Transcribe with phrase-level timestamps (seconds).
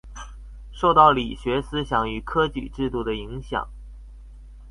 [0.71, 3.67] 受到理學思想與科舉制度的影響